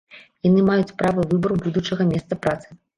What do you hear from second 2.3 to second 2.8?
працы.